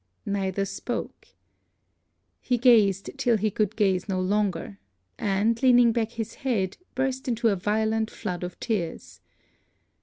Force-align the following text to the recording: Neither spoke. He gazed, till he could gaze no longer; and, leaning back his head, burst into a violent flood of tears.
Neither 0.25 0.65
spoke. 0.65 1.27
He 2.39 2.57
gazed, 2.57 3.11
till 3.19 3.37
he 3.37 3.51
could 3.51 3.75
gaze 3.75 4.09
no 4.09 4.19
longer; 4.19 4.79
and, 5.19 5.61
leaning 5.61 5.91
back 5.91 6.13
his 6.13 6.33
head, 6.41 6.77
burst 6.95 7.27
into 7.27 7.49
a 7.49 7.55
violent 7.55 8.09
flood 8.09 8.41
of 8.43 8.59
tears. 8.59 9.19